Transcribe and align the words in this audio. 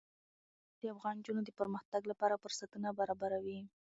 جلګه 0.03 0.79
د 0.81 0.83
افغان 0.95 1.15
نجونو 1.19 1.41
د 1.45 1.49
پرمختګ 1.59 2.01
لپاره 2.11 2.41
فرصتونه 2.43 2.89
برابروي. 2.99 3.59